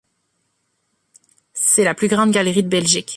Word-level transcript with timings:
C'est 1.53 1.83
la 1.83 1.93
plus 1.93 2.07
grande 2.07 2.31
galerie 2.31 2.63
de 2.63 2.67
Belgique. 2.67 3.09